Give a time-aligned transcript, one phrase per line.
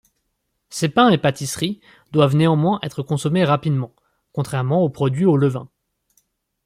[0.71, 1.79] Ces pains et pâtisseries
[2.11, 3.93] doivent néanmoins être consommés rapidement,
[4.33, 5.69] contrairement aux produits au levain.